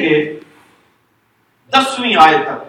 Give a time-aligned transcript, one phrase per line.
[0.00, 0.40] دیکھیں گے
[1.70, 2.64] دسویں آئے تک۔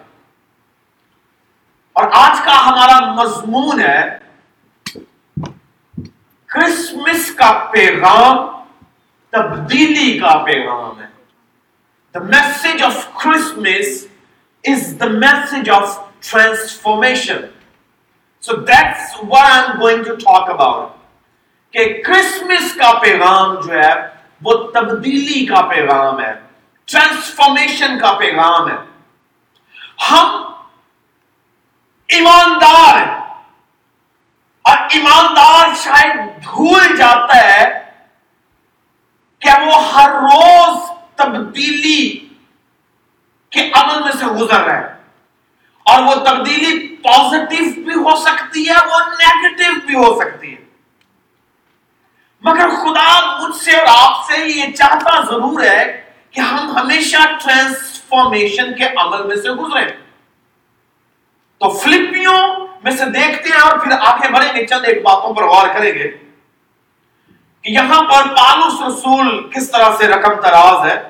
[1.93, 4.17] اور آج کا ہمارا مضمون ہے
[6.45, 8.63] کرسمس کا پیغام،
[9.29, 11.05] تبدیلی کا پیغام ہے۔
[12.13, 14.07] The message of Christmas
[14.63, 15.99] is the message of
[16.31, 17.37] transformation
[18.41, 20.89] so that's what I am going to talk about
[21.73, 24.07] کہ کرسمس کا پیغام جو ہے،
[24.41, 26.48] وہ تبدیلی کا پیغام ہے۔
[26.91, 28.75] ٹرانسفارمیشن کا پیغام ہے۔
[30.11, 30.53] ہم
[32.07, 33.19] ایماندار ہیں۔
[34.61, 37.91] اور ایماندار شاید بھول جاتا ہے
[39.39, 42.27] کہ وہ ہر روز تبدیلی
[43.49, 44.95] کے عمل میں سے گزر رہا ہے
[45.83, 50.65] اور وہ تبدیلی پازیٹو بھی ہو سکتی ہے، وہ نیگیٹو بھی ہو سکتی ہے۔
[52.41, 58.75] مگر خدا مجھ سے اور آپ سے یہ چاہتا ضرور ہے کہ ہم ہمیشہ ٹرانسفارمیشن
[58.75, 59.85] کے عمل میں سے گزرے۔
[61.57, 65.43] تو فلپیوں میں سے دیکھتے ہیں اور پھر آگے بڑھیں گے۔ چند ایک باتوں پر
[65.43, 66.07] غور کریں گے
[67.61, 71.09] کہ یہاں پر پالوس رسول کس طرح سے رقم تراز ہے۔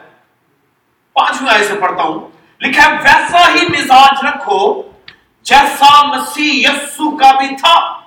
[1.13, 2.27] پانچویں آئے سے پڑھتا ہوں۔
[2.61, 4.81] لکھا ہے، ویسا ہی مزاج رکھو
[5.41, 7.99] جیسا مسیح یسو کا بھی تھا۔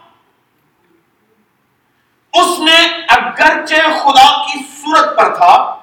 [2.32, 5.81] اس نے اگرچہ خدا کی صورت پر تھا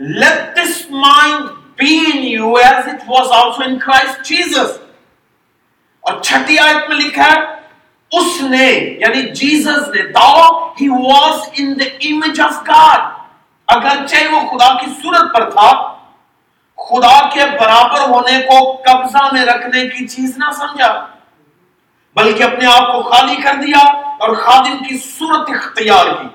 [0.00, 4.70] let this mind be in you as it was also in Christ Jesus.
[6.00, 7.40] اور چھٹی آیت میں لکھا ہے،
[8.12, 8.66] اس نے
[9.00, 10.42] یعنی جیزس نے دعو
[10.80, 13.12] he was in the image of God
[13.66, 15.70] اگرچہ وہ خدا کی صورت پر تھا،
[16.78, 21.06] خدا کے برابر ہونے کو قبضہ میں رکھنے کی چیز نہ سمجھا،
[22.16, 23.78] بلکہ اپنے آپ کو خالی کر دیا
[24.18, 26.28] اور خادم کی صورت اختیار کی۔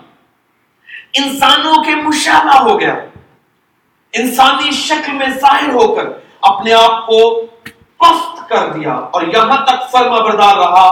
[1.23, 2.95] انسانوں کے مشابہ ہو گیا۔
[4.13, 6.07] انسانی شکل میں ظاہر ہو کر
[6.41, 7.19] اپنے آپ کو
[7.99, 10.87] پست کر دیا اور یہاں تک فرما بردار رہا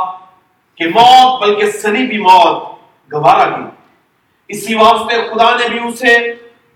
[0.77, 2.63] کہ موت بلکہ سلیبی موت
[3.11, 3.63] گوارا کی۔
[4.49, 6.17] اسی واسطے خدا نے بھی اسے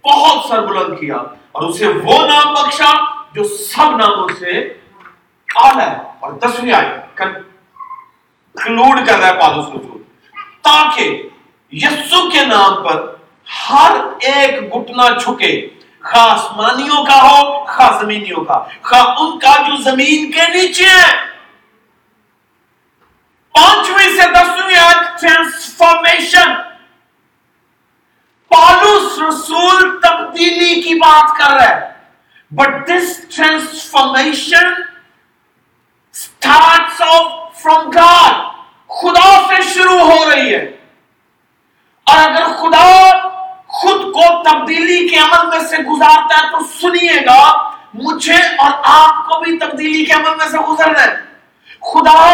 [0.04, 1.16] بہت سر بلند کیا
[1.52, 2.92] اور اسے وہ نام بخشا
[3.34, 4.60] جو سب ناموں سے
[5.50, 10.02] آلہ ہے اور دسویں آئے کنکلوڈ کر رہا ہے پالوس رسول
[10.64, 11.22] تاکہ
[11.74, 13.06] یسو کے نام پر
[13.70, 13.98] ہر
[14.32, 15.52] ایک گھٹنا چھکے
[16.04, 21.32] خواہ آسمانیوں کا ہو خواہ زمینیوں کا۔ خواہ ان کا جو زمین کے نیچے ہے۔
[23.52, 26.54] پانچویں سے دسویں آج ٹرانسفارمیشن
[28.50, 31.94] پالوس رسول تبدیلی کی بات کر رہا ہے
[32.52, 34.74] but this transformation
[36.14, 38.36] start off from God
[38.88, 40.78] خدا سے شروع ہو رہی ہے۔
[42.04, 43.12] اور اگر خدا
[43.74, 49.28] خود کو تبدیلی کے عمل میں سے گزارتا ہے تو سنیے گا، مجھے اور آپ
[49.28, 51.16] کو بھی تبدیلی کے عمل میں سے گزرنا ہے۔
[51.82, 52.34] خدا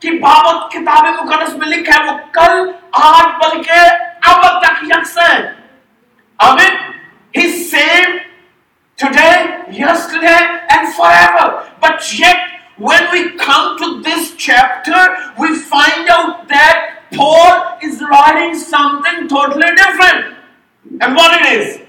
[0.00, 5.52] کی بابت کتاب مقدس میں لکھا ہے، وہ کل، آج، بلکہ اب تک یکساں ہے
[6.38, 6.76] آمین
[7.36, 8.16] he same
[8.98, 9.38] today
[9.78, 10.44] yesterday
[10.74, 11.48] and forever
[11.82, 12.54] but yet
[12.86, 15.02] when we come to this chapter
[15.42, 16.86] we find out that
[17.18, 17.52] Paul
[17.88, 20.32] is writing something totally different
[21.00, 21.80] And what it is?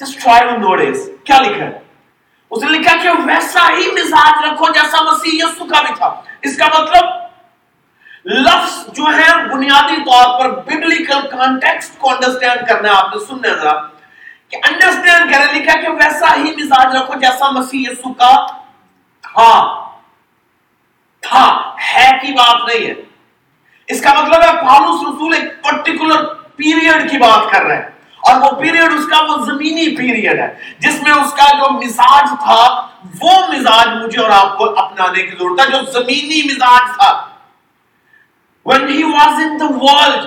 [0.00, 1.06] Just try to notice.
[1.24, 1.78] کیا لکھا ہے
[2.50, 6.06] اس نے لکھا کہ ویسا ہی مزاج رکھو جیسا مسیح یسو کا بھی تھا
[6.42, 7.16] اس کا مطلب
[8.26, 13.54] لفظ جو ہے بنیادی طور پر ببلیکل کانٹیکسٹ کو انڈرسٹینڈ کرنا ہے آپ نے سننے
[13.54, 13.72] ذرا
[14.50, 18.32] کہ انڈرسٹینڈ کرے لکھا کہ ویسا ہی مزاج رکھو جیسا مسیح یسو کا
[19.24, 19.50] تھا
[21.22, 21.44] تھا
[21.88, 22.94] ہے کی بات نہیں ہے
[23.88, 26.24] اس کا مطلب ہے پالوس رسول ایک پرٹیکولر
[26.56, 27.97] پیریڈ کی بات کر رہے ہیں
[28.28, 32.28] اور وہ پیریڈ اس کا وہ زمینی پیریڈ ہے۔ جس میں اس کا جو مزاج
[32.44, 32.88] تھا،
[33.20, 37.28] وہ مزاج مجھے اور آپ کو اپنانے کی ضرورت ہے، جو زمینی مزاج تھا۔
[38.70, 40.24] When he was in the world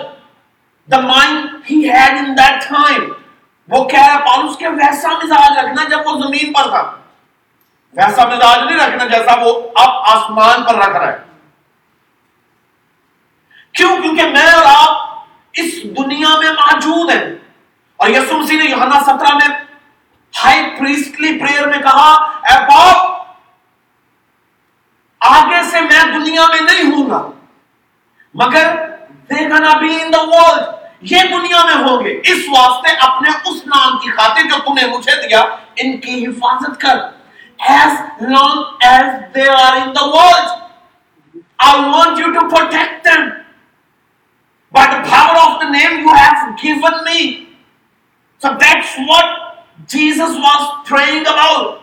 [0.94, 1.36] the mind
[1.74, 3.08] he had in that time
[3.68, 6.82] وہ کہہ رہا پالوس کے ویسا مزاج رکھنا جب وہ زمین پر تھا۔
[7.94, 11.18] ویسا مزاج نہیں رکھنا جیسا وہ اب آسمان پر رکھ رہا ہے۔
[13.74, 15.24] کیوں؟ کیونکہ میں اور آپ
[15.54, 17.51] اس دنیا میں موجود ہیں۔
[18.02, 19.48] اور یسو مسیح نے یوحنا سترہ میں
[20.34, 22.12] ہائی پریسٹلی پریئر میں کہا،
[22.50, 22.98] اے باپ،
[25.22, 27.22] آگے سے میں دنیا میں نہیں ہوں گا،
[28.36, 28.76] مگر
[29.30, 30.64] دیکھنا بھی ان دا ورلڈ
[31.12, 32.20] یہ دنیا میں ہوں گے.
[32.32, 35.42] اس واسطے اپنے اس نام کی خاطر جو تم نے مجھے دیا،
[35.76, 36.98] ان کی حفاظت کر،
[37.72, 37.98] as
[38.30, 40.48] long as they are in the world
[41.66, 43.28] I want you to protect them.
[44.74, 47.20] By the power of the name you have given me
[48.46, 49.28] So that's what
[49.96, 50.62] Jesus was
[50.92, 51.74] praying about.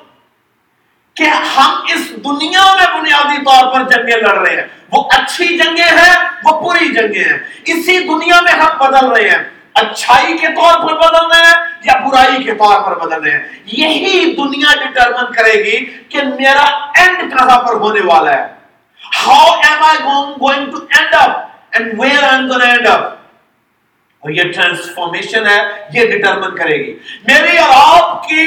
[1.14, 5.84] کہ ہم اس دنیا میں بنیادی طور پر جنگیں لڑ رہے ہیں۔ وہ اچھی جنگیں
[5.84, 10.78] ہیں، وہ پوری جنگیں ہیں۔ اسی دنیا میں ہم بدل رہے ہیں۔ اچھائی کے طور
[10.78, 15.32] پر بدل رہے ہیں یا برائی کے طور پر بدل رہے ہیں؟ یہی دنیا ڈٹرمن
[15.32, 18.46] کرے گی کہ میرا اینڈ کہاں پر ہونے والا ہے۔
[19.26, 23.17] How am I going to end up and where I am gonna end up
[24.20, 26.98] اور یہ ٹرانسفارمیشن ہے، یہ ڈٹرمن کرے گی۔
[27.28, 28.46] میری اور آپ کی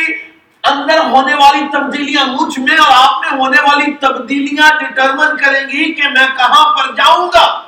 [0.63, 5.93] اندر ہونے والی تبدیلیاں مجھ میں اور آپ میں ہونے والی تبدیلیاں ڈٹرمن کریں گی
[5.93, 7.63] کہ میں کہاں پر جاؤں گا۔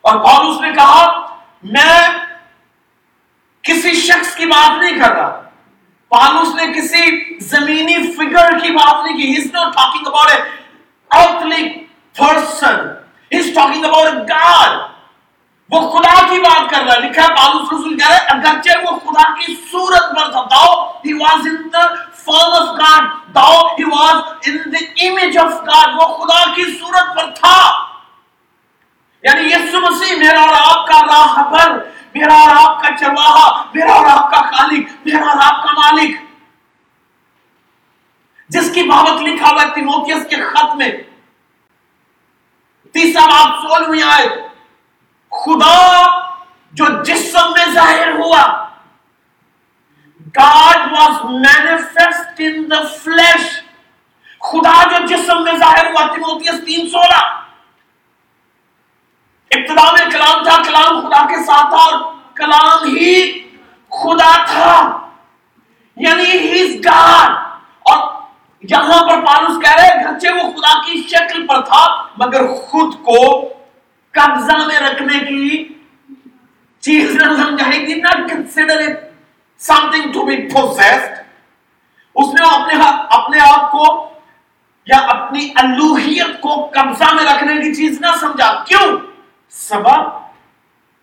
[0.00, 1.26] اور پالوس نے کہا،
[1.62, 2.08] میں
[3.62, 5.42] کسی شخص کی بات نہیں کر رہا۔
[6.08, 10.44] پالوس نے کسی زمینی فگر کی بات نہیں کی۔ He's not talking about a
[11.20, 11.66] earthly
[12.22, 12.86] person.
[13.36, 14.97] He's talking about a God.
[15.70, 18.70] وہ خدا کی بات کر رہا ہے۔ لکھا ہے پالوس رسول کہہ رہا ہے، اگرچہ
[18.82, 21.90] وہ خدا کی صورت پر تھا۔ داؤ، he was in the
[22.30, 23.04] form of God.
[23.34, 24.16] داؤ، he was
[24.48, 25.94] in the image of God.
[25.94, 27.86] وہ خدا کی صورت پر تھا۔
[29.22, 31.78] یعنی یسو مسیح، میرا اور آپ کا راہ پر،
[32.14, 36.16] میرا اور آپ کا چرواہا، میرا اور آپ کا خالق، میرا اور آپ کا مالک۔
[38.48, 40.90] جس کی بابت لکھا ہوا تیموتیس کے خط میں۔
[42.92, 44.47] تیسرا باب سولہویں آئے
[45.30, 46.08] خدا
[46.72, 48.68] جو جسم میں ظاہر ہوا،
[50.40, 53.44] God was manifest in the flesh.
[54.40, 57.40] خدا جو جسم میں ظاہر ہوا، تیموتیس تین سولہ۔
[59.50, 63.42] ابتدا میں کلام تھا، کلام خدا کے ساتھ تھا اور کلام ہی
[63.88, 64.98] خدا تھا۔
[65.96, 67.30] یعنی ہی گاڈ۔
[67.82, 68.20] اور
[68.62, 73.48] یہاں پر پالوس کہہ رہے گھرچے وہ خدا کی شکل پر تھا، مگر خود کو
[74.10, 75.68] قبضہ میں رکھنے کی
[76.80, 78.98] چیز نہ سمجھائی تھی، نہ consider it
[79.90, 81.12] something to be possessed
[82.14, 84.08] اس نے اپنے ہاں، اپنے آپ کو
[84.86, 88.96] یا اپنی الوہیت کو قبضہ میں رکھنے کی چیز نہ سمجھا۔ کیوں؟
[89.48, 90.00] سبب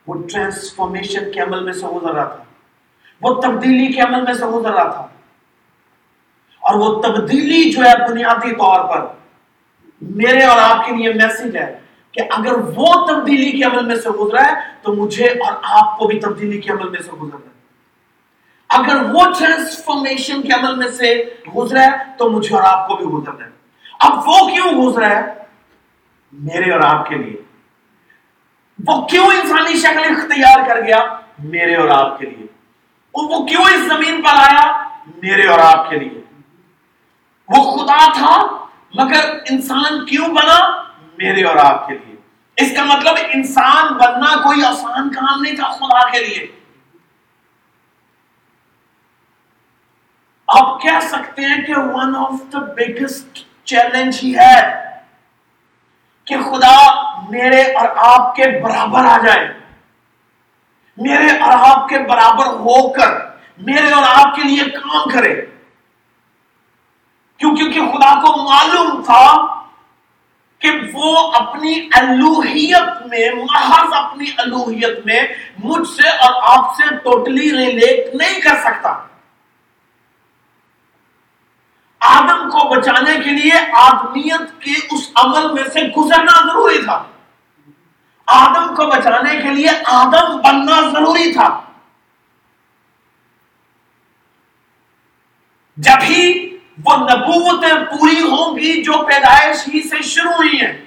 [0.07, 2.43] وہ ٹرانسفارمیشن کے عمل میں سے گزر رہا تھا۔
[3.21, 5.07] وہ تبدیلی کے عمل میں سے گزر رہا تھا۔
[6.59, 9.07] اور وہ تبدیلی جو ہے بنیادی طور پر
[10.01, 11.79] میرے اور آپ کے لیے میسج ہے۔
[12.15, 14.51] کہ اگر وہ تبدیلی کے عمل میں سے گزرا ہے،
[14.81, 17.55] تو مجھے اور آپ کو بھی تبدیلی کے عمل میں سے گزرنا ہے۔
[18.69, 21.23] اگر وہ ٹرانسفارمیشن کے عمل میں سے
[21.55, 23.51] گزرا ہے، تو مجھے اور آپ کو بھی گزرنا ہے۔
[23.99, 25.21] اب وہ کیوں گزرا ہے؟
[26.33, 27.41] میرے اور آپ کے لیے۔
[28.87, 30.99] وہ کیوں انسانی شکل اختیار کر گیا؟
[31.39, 32.47] میرے اور آپ کے لیے۔
[33.13, 36.21] وہ کیوں اس زمین پر آیا؟ میرے اور آپ کے لیے۔
[37.47, 40.84] وہ خدا تھا، مگر انسان کیوں بنا؟
[41.17, 42.15] میرے اور آپ کے لیے۔
[42.57, 46.47] اس کا مطلب انسان بننا کوئی آسان کام نہیں تھا خدا کے لیے۔
[50.47, 54.85] آپ کہہ سکتے ہیں کہ one of the biggest challenge ہی ہے
[56.25, 59.59] کہ خدا میرے اور آپ کے برابر آ جائے۔
[60.97, 63.25] میرے اور آپ کے برابر ہو کر
[63.57, 65.45] میرے اور آپ کے لیے کام کرے۔
[67.37, 69.54] کیونکہ خدا کو معلوم تھا
[70.65, 75.23] کہ وہ اپنی الوحیت میں، محض اپنی الوحیت میں
[75.63, 79.03] مجھ سے اور آپ سے ٹوٹلی ریلیٹ نہیں کر سکتا۔
[81.99, 87.03] آدم کو بچانے کے لیے آدمیت کے اس عمل میں سے گزرنا ضروری تھا۔
[88.27, 91.61] آدم کو بچانے کے لیے آدم بننا ضروری تھا۔
[95.77, 100.85] جب ہی وہ نبوتیں پوری ہوں گی جو پیدائش ہی سے شروع ہوئی ہیں۔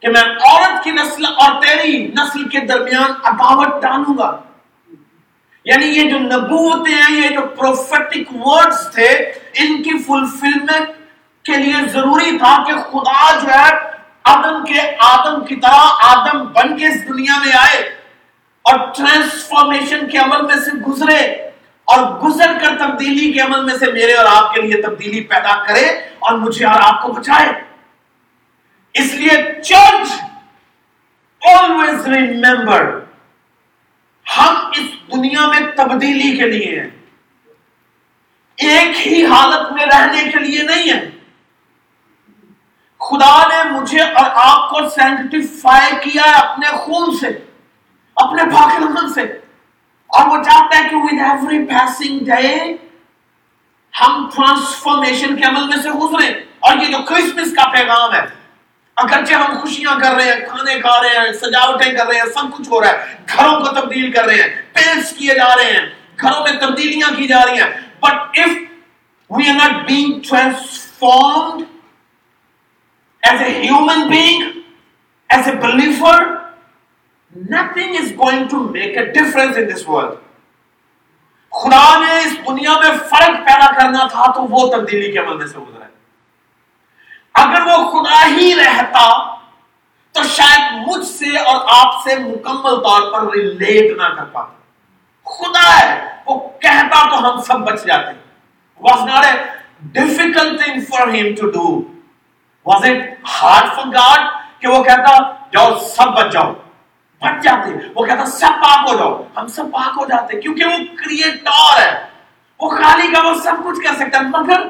[0.00, 4.40] کہ میں عورت کی نسل اور تیری نسل کے درمیان عداوت ڈالوں گا۔
[5.64, 9.08] یعنی یہ جو نبوتیں ہیں، یہ جو پروفیٹک ورڈز تھے،
[9.54, 10.90] ان کی فلفلمنٹ
[11.44, 13.90] کے لیے ضروری تھا کہ خدا جو ہے،
[14.24, 17.82] آدم کے آدم کی طرح آدم بن کے اس دنیا میں آئے
[18.62, 21.45] اور ٹرانسفارمیشن کے عمل میں سے گزرے۔
[21.86, 25.64] اور گزر کر تبدیلی کے عمل میں سے میرے اور آپ کے لیے تبدیلی پیدا
[25.66, 25.88] کرے
[26.18, 27.52] اور مجھے اور آپ کو بچائے۔
[28.94, 30.08] اس لیے چرچ
[31.58, 33.00] آلویز ریمبر
[34.38, 36.90] ہم اس دنیا میں تبدیلی کے لیے ہیں۔
[38.56, 41.10] ایک ہی حالت میں رہنے کے لیے نہیں ہے
[43.00, 47.28] خدا نے مجھے اور آپ کو سینٹیفائی کیا ہے اپنے خون سے،
[48.16, 48.72] اپنے پاک
[49.14, 49.45] سے۔
[50.10, 52.76] اور وہ چاہتا ہے کہ ود ایوری پیسنگ ڈے
[53.94, 56.26] ہم ٹرانسفارمیشن کے عمل میں سے گزرے
[56.58, 58.20] اور یہ جو کرسمس کا پیغام ہے،
[58.96, 62.56] اگرچہ ہم خوشیاں کر رہے ہیں، کھانے کھا رہے ہیں، سجاوٹیں کر رہے ہیں، سب
[62.56, 65.86] کچھ ہو رہا ہے، گھروں کو تبدیل کر رہے ہیں پینٹس کیے جا رہے ہیں،
[66.20, 67.70] گھروں میں تبدیلیاں کی جا رہی ہیں۔
[68.00, 68.56] But if
[69.30, 71.64] we are not being transformed
[73.22, 74.58] as a human being
[75.30, 76.24] as a believer
[77.36, 80.12] nothing is going to make a difference in this world
[81.50, 85.46] خدا نے اس دنیا میں فرق پیدا کرنا تھا تو وہ تبدیلی کے عمل میں
[85.46, 85.90] سے گزرا ہے۔
[87.34, 89.34] اگر وہ خدا ہی رہتا
[90.12, 94.52] تو شاید مجھ سے اور آپ سے مکمل طور پر ریلیٹ نہ کر پاتا۔
[95.24, 98.12] خدا ہے، وہ کہتا تو ہم سب بچ جاتے۔
[98.80, 99.32] Was not a
[99.80, 101.82] difficult thing for ہم to do
[102.66, 104.20] was it hard for God
[104.60, 106.52] کہ وہ کہتا، جاؤ، سب بچ جاؤ؟
[107.22, 110.78] بچ جاتے وہ کہتا سب پاک ہو جاؤ ہم سب پاک ہو جاتے کیونکہ وہ
[110.96, 111.92] کریٹور ہے
[112.60, 114.66] وہ خالی کا وہ سب کچھ کر سکتا ہے مگر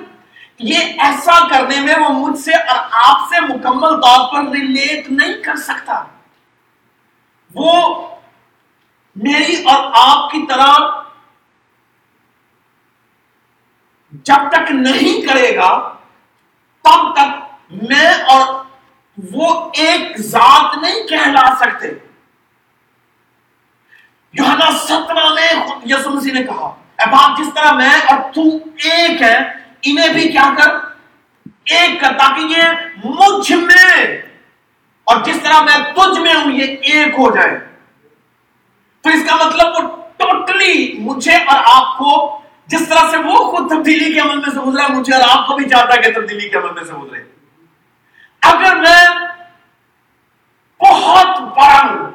[0.61, 5.43] یہ ایسا کرنے میں وہ مجھ سے اور آپ سے مکمل طور پر ریلیٹ نہیں
[5.43, 6.03] کر سکتا
[7.55, 7.73] وہ
[9.17, 10.75] میری اور آپ کی طرح
[14.27, 15.71] جب تک نہیں کرے گا
[16.85, 18.45] تب تک میں اور
[19.19, 21.89] وہ ایک ذات نہیں کہلا سکتے
[24.39, 25.49] یوحنا سترہ میں
[25.87, 26.67] یسو مسیح نے کہا،
[26.99, 28.43] اے باپ جس طرح میں اور تو
[28.85, 29.37] ایک ہے،
[29.83, 30.75] انہیں بھی کیا کر؟
[31.73, 32.63] ایک کر تاکہ یہ
[33.05, 34.05] مجھ میں،
[35.07, 37.59] اور جس طرح میں تجھ میں ہوں، یہ ایک ہو جائے۔
[39.05, 39.83] تو اس کا مطلب وہ
[40.17, 42.11] ٹوٹلی مجھے اور آپ کو
[42.67, 45.55] جس طرح سے وہ خود تبدیلی کے عمل میں سے گزرا، مجھے اور آپ کو
[45.55, 47.23] بھی چاہتا ہے کہ تبدیلی کے عمل میں سے گزرے۔
[48.43, 49.03] اگر میں
[50.81, 52.11] بہت بڑا ہوں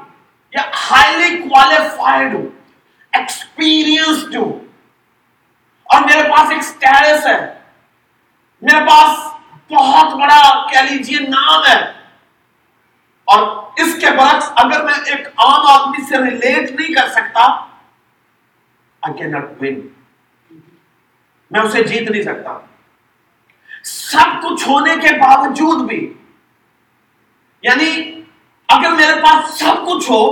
[0.54, 2.46] یا ہائیلی کوالیفائڈ ہوں
[3.12, 4.60] ایکسپیرئنسڈ ہوں
[5.84, 7.60] اور میرے پاس ایک سٹیٹس ہے۔
[8.62, 9.18] میرے پاس
[9.72, 11.92] بہت بڑا کہہ لیجیے نام ہے۔
[13.26, 17.42] اور اس کے برعکس اگر میں ایک عام آدمی سے ریلیٹ نہیں کر سکتا،
[19.10, 19.78] I cannot win.
[21.52, 22.60] میں اسے جیت نہیں سکتا۔
[23.84, 26.14] سب کچھ ہونے کے باوجود بھی
[27.62, 28.21] یعنی
[28.72, 30.24] اگر میرے پاس سب کچھ ہو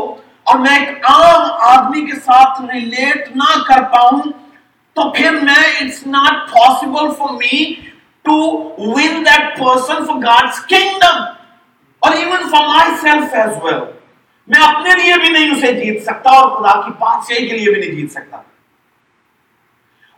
[0.43, 4.21] اور میں ایک عام آدمی کے ساتھ ریلیٹ نہ کر پاؤں،
[4.93, 7.63] تو پھر میں it's not possible for me
[8.25, 8.37] to
[8.77, 11.21] win that person for God's kingdom
[11.99, 12.67] اور even for
[13.01, 13.79] myself as well
[14.47, 17.81] میں اپنے لیے بھی نہیں اسے جیت سکتا اور خدا کی بادشاہی کے لیے بھی
[17.81, 18.37] نہیں جیت سکتا۔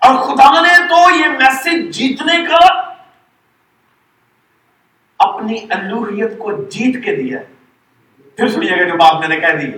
[0.02, 2.66] اور خدا نے تو یہ میسج جیتنے کا
[5.20, 7.51] اپنی الوحیت کو جیت کے دیا ہے۔
[8.38, 9.72] پھر سنیے گا جو بات میں نے کہہ دی۔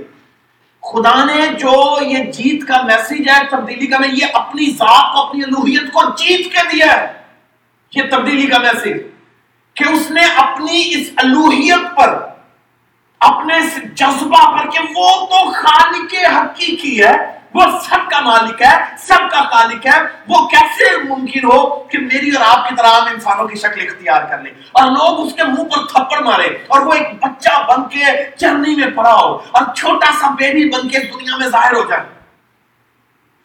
[0.81, 5.22] خدا نے جو یہ جیت کا میسج ہے، تبدیلی کا میں یہ اپنی ذات کو،
[5.22, 7.13] اپنی الوحیت کو جیت کے دیا ہے،
[7.95, 9.01] یہ تبدیلی کا میسج
[9.75, 12.17] کہ اس نے اپنی اس الوحیت پر،
[13.19, 17.13] اپنے اس جذبہ پر کہ وہ تو خالق حقیقی ہے
[17.53, 22.29] وہ سب کا مالک ہے، سب کا خالق ہے۔ وہ کیسے ممکن ہو کہ میری
[22.29, 25.63] اور آپ کی طرح انسانوں کی شکل اختیار کر لیں؟ اور لوگ اس کے منہ
[25.63, 28.05] پر تھپڑ مارے اور وہ ایک بچہ بن کے
[28.38, 32.03] چرنی میں پڑا ہو اور چھوٹا سا بیبی بن کے دنیا میں ظاہر ہو جائے۔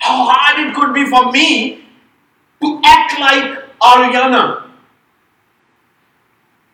[0.01, 1.49] How hard it could be for me
[2.63, 3.49] to act like
[3.89, 4.45] Ariana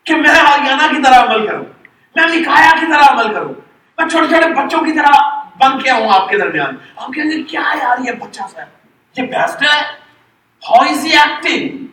[0.05, 1.65] کہ میں آریانہ کی طرح عمل کروں،
[2.15, 3.53] میں مکایا کی طرح عمل کروں،
[3.99, 7.43] میں چھوٹے چھوٹے بچوں کی طرح بن کے آؤں آپ کے درمیان۔ آپ کہیں گے
[7.43, 8.63] کیا یار یہ بچہ سا؟
[9.23, 9.81] یہ بیسٹ ہے۔
[10.71, 11.87] ہاؤ از ایکٹنگ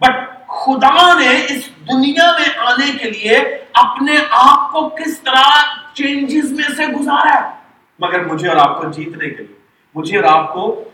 [0.00, 3.36] بٹ خدا نے اس دنیا میں آنے کے لیے
[3.72, 5.60] اپنے آپ کو کس طرح
[5.94, 7.54] چینجز میں سے گزارا ہے؟
[7.98, 9.58] مگر مجھے اور آپ کو جیتنے کے لیے۔
[9.94, 10.84] مجھے اور آپ کو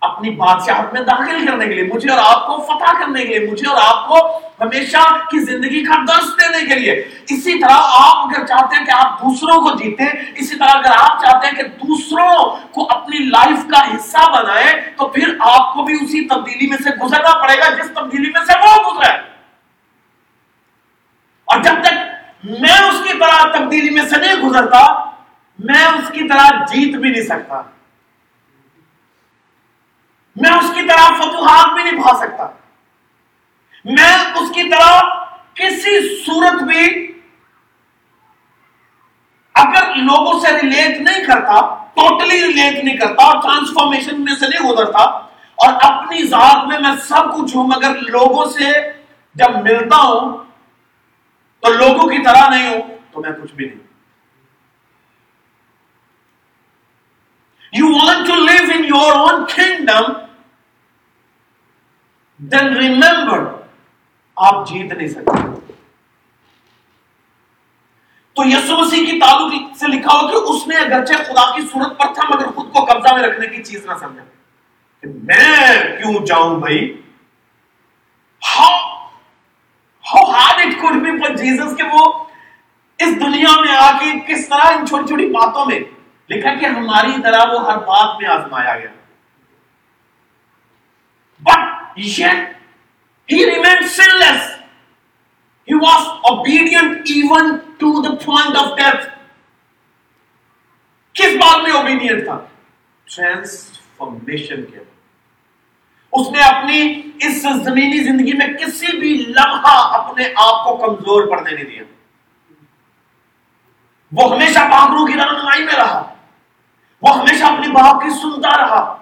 [0.00, 3.50] اپنی بادشاہت میں داخل کرنے کے لیے، مجھے اور آپ کو فتح کرنے کے لیے،
[3.50, 4.98] مجھے اور آپ کو ہمیشہ
[5.30, 6.92] کی زندگی کا درس دینے کے لیے۔
[7.28, 10.04] اسی طرح آپ اگر چاہتے ہیں کہ آپ دوسروں کو جیتے،
[10.36, 15.08] اسی طرح اگر آپ چاہتے ہیں کہ دوسروں کو اپنی لائف کا حصہ بنائے تو
[15.08, 18.52] پھر آپ کو بھی اسی تبدیلی میں سے گزرنا پڑے گا، جس تبدیلی میں سے
[18.58, 19.12] وہ گزرے۔
[21.44, 21.94] اور جب تک
[22.44, 25.04] میں اس کی طرح تبدیلی میں سے نہیں گزرتا،
[25.58, 27.62] میں اس کی طرح جیت بھی نہیں سکتا۔
[30.40, 32.46] میں اس کی طرح فتوحات بھی نہیں پا سکتا۔
[33.84, 35.00] میں اس کی طرح
[35.54, 36.84] کسی صورت بھی
[39.54, 41.60] اگر لوگوں سے ریلیٹ نہیں کرتا
[41.94, 45.02] ٹوٹلی ریلیٹ نہیں کرتا اور ٹرانسفارمیشن میں سے نہیں گزرتا،
[45.58, 48.70] اور اپنی ذات میں میں سب کچھ ہوں، مگر لوگوں سے
[49.36, 50.36] جب ملتا ہوں،
[51.62, 53.88] تو لوگوں کی طرح نہیں ہوں، تو میں کچھ بھی نہیں۔
[57.72, 60.12] You want to live in your own kingdom
[62.42, 63.54] then remember
[64.36, 65.72] آپ جیت نہیں سکتے۔
[68.32, 71.98] تو یسو مسیح کی تعلق سے لکھا ہو کہ اس نے اگرچہ خدا کی صورت
[71.98, 74.24] پر تھا، مگر خود کو قبضہ میں رکھنے کی چیز نہ سمجھا۔
[75.00, 77.02] کہ میں کیوں جاؤں بھائی؟
[78.44, 79.06] How
[80.14, 82.24] hard it could be for Jesus کہ وہ
[82.98, 85.80] اس دنیا میں آ کے کس طرح ان چھوٹی چھوٹی باتوں میں
[86.30, 88.90] لکھا کہ ہماری طرح وہ ہر بات میں آزمایا گیا۔
[91.40, 92.56] But yet
[93.28, 94.58] he remained sinless.
[95.64, 99.06] He was obedient even to the point of death.
[101.14, 102.38] کس بات میں اوبیڈینٹ تھا؟
[103.04, 104.78] ٹرانسفارمیشن کے
[106.12, 111.50] اس نے اپنی اس زمینی زندگی میں کسی بھی لمحہ اپنے آپ کو کمزور پڑنے
[111.50, 111.82] نہیں دیا.
[114.12, 116.14] وہ ہمیشہ باغروں کی رہنمائی میں رہا.
[117.02, 118.99] وہ ہمیشہ اپنی باپ کی سنتا رہا.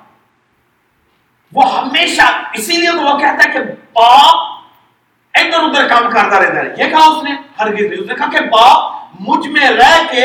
[1.52, 3.58] وہ ہمیشہ اسی لیے تو وہ کہتا ہے کہ
[3.92, 4.58] باپ
[5.34, 8.40] ادھر ادھر کام کرتا رہتا ہے۔ یہ کہا اس نے ہر اس نے کہا کہ
[8.40, 10.24] باپ مجھ میں رہ کے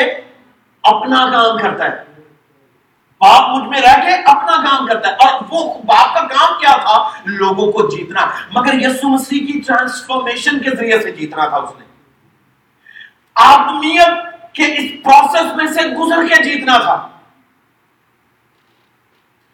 [0.84, 2.04] اپنا کام کرتا ہے۔
[3.20, 6.76] باپ مجھ میں رہ کے اپنا کام کرتا ہے۔ اور وہ باپ کا کام کیا
[6.76, 11.70] تھا؟ لوگوں کو جیتنا۔ مگر یسو مسیح کی ٹرانسفارمیشن کے ذریعے سے جیتنا تھا اس
[11.80, 11.86] نے۔
[13.36, 17.08] آدمیت کے اس پروسیس میں سے گزر کے جیتنا تھا۔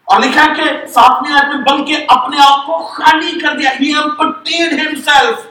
[0.09, 4.73] اور لکھا کہ ساتویں آیت میں، بلکہ اپنے آپ کو خالی کر دیا۔ ہی امپٹیڈ
[4.73, 5.45] ہمسیلف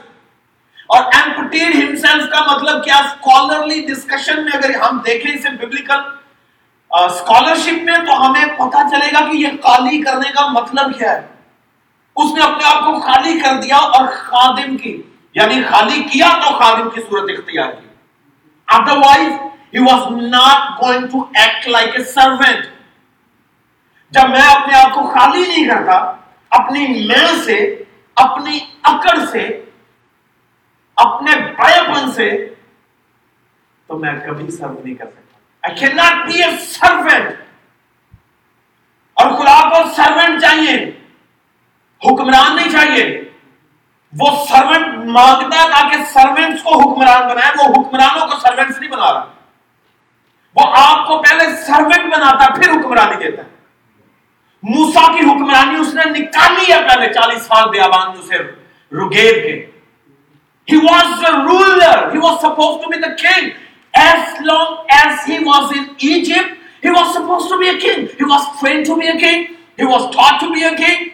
[0.89, 5.99] اور امپٹیڈ ہمسیلف کا مطلب کیا؟ اسکالرلی ڈسکشن میں اگر ہم دیکھیں اسے بیبلیکل
[6.91, 11.27] اسکالرشپ میں، تو ہمیں پتا چلے گا کہ یہ خالی کرنے کا مطلب کیا ہے۔
[12.15, 15.01] اس نے اپنے آپ کو خالی کر دیا اور خادم کی
[15.35, 17.87] یعنی خالی کیا تو خادم کی صورت اختیار کی۔
[18.67, 19.31] Otherwise
[19.73, 22.65] he was not going to act like a servant
[24.09, 26.15] جب میں اپنے آپ کو خالی نہیں کرتا،
[26.49, 27.83] اپنی میں سے،
[28.15, 29.65] اپنی اکڑ سے،
[30.95, 32.53] اپنے بڑے پن سے،
[33.87, 37.29] تو میں کبھی سرو نہیں کر سکتا۔ I can not be a servant
[39.13, 40.91] اور خدا کو سروینٹ چاہیے۔
[42.05, 43.29] حکمران نہیں چاہیے۔
[44.19, 49.13] وہ سروینٹ مانگتا ہے تاکہ سروینٹس کو حکمران بنائے۔ وہ حکمرانوں کو سروینٹس نہیں بنا
[49.13, 49.31] رہا۔
[50.55, 53.58] وہ آپ کو پہلے سروینٹ بناتا پھر حکمرانی دیتا ہے۔
[54.63, 58.37] موسا کی حکمرانی اس نے نکالی ہے پہلے چالیس سال بیابان جو سے
[58.91, 59.53] رگیر کے۔
[60.67, 63.49] He was the ruler he was suppose to be the king
[63.93, 68.25] as long as he was in Egypt he was suppose to be a king he
[68.31, 71.07] was train to be a king he was taught to be a king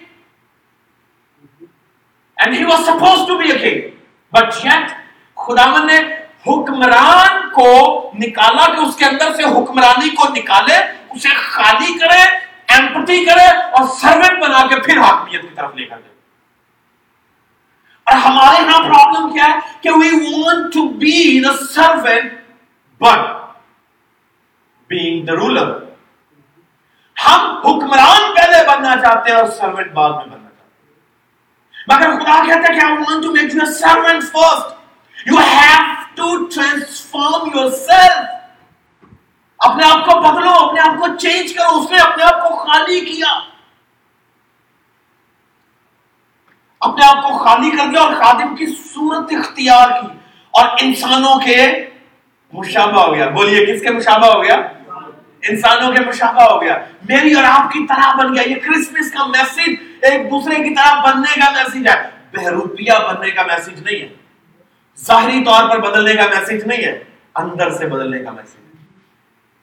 [2.37, 3.89] and he was suppose to be a king
[4.33, 4.91] but yet
[5.37, 5.99] خدا نے
[6.47, 7.69] حکمران کو
[8.15, 10.75] نکالا کہ اس کے اندر سے حکمرانی کو نکالے،
[11.09, 12.23] اسے خالی کرے
[12.75, 16.13] ایمپٹی کرے اور سروینٹ بنا کے پھر حاکمیت کی طرف لے کر جائے۔
[18.07, 22.33] اور ہمارے ہاں پرابلم کیا ہے کہ we want to be the servant
[23.01, 23.25] but
[24.89, 25.71] being the ruler
[27.17, 32.43] ہم حکمران پہلے بننا چاہتے ہیں اور سروینٹ بعد میں بننا چاہتے ہیں۔ مگر خدا
[32.45, 34.73] کہتا ہے کہ I want to make you a servant first
[35.29, 38.23] you have to transform yourself
[39.59, 43.01] اپنے آپ کو بدلو، اپنے آپ کو چینج کرو، اس نے اپنے آپ کو خالی
[43.01, 43.39] کیا۔
[46.79, 50.07] اپنے آپ کو خالی کر دیا اور خادم کی صورت اختیار کی۔
[50.51, 51.85] اور انسانوں کے
[52.53, 54.55] مشابہ ہو گیا۔ بولیے، کس کے مشابہ ہو گیا؟
[55.49, 56.77] انسانوں کے مشابہ ہو گیا۔
[57.09, 59.69] میری اور آپ کی طرح بن گیا۔ یہ کرسمس کا میسج
[60.01, 64.07] ایک دوسرے کی طرح بننے کا میسج ہے۔ بہروپیہ بننے کا میسج نہیں ہے۔
[64.99, 67.03] ظاہری طور پر بدلنے کا میسج نہیں ہے۔
[67.35, 68.64] اندر سے بدلنے کا message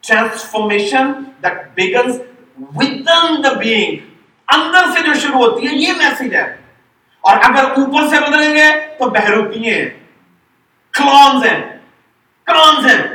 [0.07, 1.11] transformation
[1.43, 2.21] that begins
[2.57, 3.95] within the being
[4.47, 6.57] اندر سے جو شروع ہوتی ہے، یہ میسج ہے۔
[7.21, 9.89] اور اگر اوپر سے بدلیں گے، تو بہروپی ہیں۔
[10.93, 11.79] کلونز ہیں۔
[12.45, 13.07] کلونز ہیں۔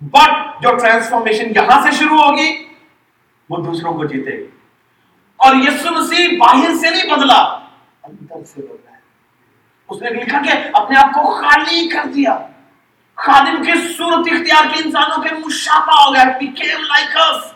[0.00, 2.64] بٹ جو ٹرانسفارمیشن یہاں سے شروع ہوگی،
[3.50, 4.46] وہ دوسروں کو جیتے گی۔
[5.36, 7.42] اور یسو مسیح باہر سے نہیں بدلا،
[8.02, 8.96] اندر سے بدلا ہے۔
[9.88, 12.46] اس نے لکھا کہ اپنے آپ کو خالی کر دیا۔
[13.18, 17.52] خادم کی صورت اختیار کی انسانوں کے مشابہ ہو گیا became like us.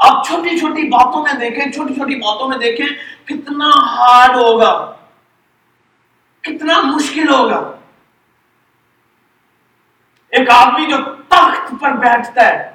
[0.00, 2.86] اب چھوٹی چھوٹی باتوں میں دیکھیں چھوٹی چھوٹی باتوں میں دیکھیں
[3.26, 4.72] کتنا ہارڈ ہوگا
[6.44, 7.60] کتنا مشکل ہوگا
[10.32, 10.96] ایک آدمی جو
[11.28, 12.70] تخت پر بیٹھتا ہے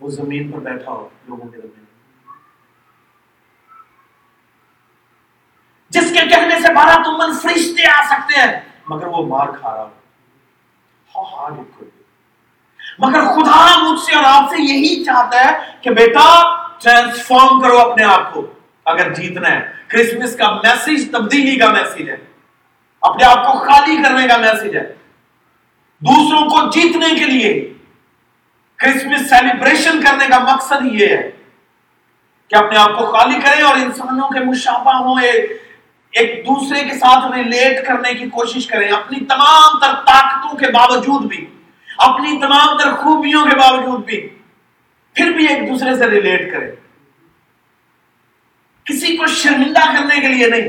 [0.00, 1.85] وہ زمین پر بیٹھا ہو لوگوں کے زمین
[6.00, 9.84] جس کے کہنے سے بارہ تمن فرشتے آ سکتے ہیں۔ مگر وہ مار کھا رہا
[9.84, 9.88] ہو۔
[11.16, 11.84] ہاں، ہاں،
[12.98, 18.04] مگر خدا مجھ سے اور آپ سے یہی چاہتا ہے کہ بیٹا ٹرانسفارم کرو اپنے
[18.04, 18.46] آپ کو۔
[18.84, 22.16] اگر جیتنا ہے کرسمس کا میسج تبدیلی کا میسج ہے۔
[23.00, 24.94] اپنے آپ کو خالی کرنے کا میسج ہے۔
[26.00, 27.74] دوسروں کو جیتنے کے لیے
[28.76, 31.30] کرسمس سیلیبریشن کرنے کا مقصد یہ ہے
[32.48, 35.32] کہ اپنے آپ کو خالی کریں اور انسانوں کے مشابہ ہوئے۔
[36.12, 41.22] ایک دوسرے کے ساتھ ریلیٹ کرنے کی کوشش کریں، اپنی تمام تر طاقتوں کے باوجود
[41.22, 41.46] بھی،
[41.98, 44.28] اپنی تمام تر خوبیوں کے باوجود بھی
[45.12, 46.72] پھر بھی ایک دوسرے سے ریلیٹ کریں۔
[48.84, 50.68] کسی کو شرمندہ کرنے کے لیے نہیں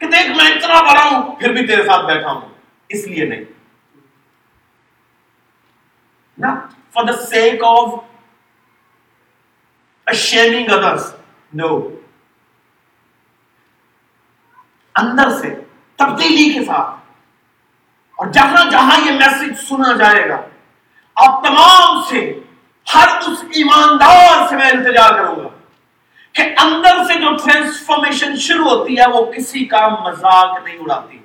[0.00, 2.48] کہ دیکھ میں اتنا بڑا ہوں، پھر بھی تیرے ساتھ بیٹھا ہوں۔
[2.88, 3.44] اس لیے نہیں۔
[6.92, 7.94] For the sake of
[10.06, 11.14] shaming others
[11.54, 11.95] no
[14.96, 15.60] اندر سے،
[15.96, 16.96] تبدیلی کے ساتھ۔
[18.18, 20.40] اور جہاں جہاں یہ میسج سنا جائے گا،
[21.16, 22.40] آپ تمام سے
[22.94, 25.48] ہر اس ایماندار سے میں انتظار کروں گا
[26.32, 31.18] کہ اندر سے جو ٹرانسفارمیشن شروع ہوتی ہے، وہ کسی کا مذاق نہیں اڑاتی۔